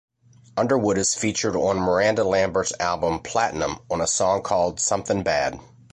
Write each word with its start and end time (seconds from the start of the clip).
Underwood 0.57 0.97
is 0.97 1.13
featured 1.13 1.55
on 1.55 1.77
Miranda 1.77 2.23
Lambert's 2.23 2.73
album 2.79 3.19
"Platinum", 3.19 3.77
on 3.91 4.01
a 4.01 4.07
song 4.07 4.41
called 4.41 4.79
"Somethin' 4.79 5.21
Bad". 5.21 5.59